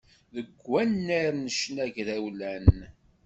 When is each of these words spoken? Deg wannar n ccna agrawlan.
Deg 0.35 0.49
wannar 0.69 1.31
n 1.41 1.45
ccna 1.55 1.83
agrawlan. 1.85 2.73